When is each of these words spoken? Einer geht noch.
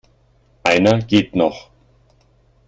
Einer 0.63 0.97
geht 1.01 1.35
noch. 1.35 1.69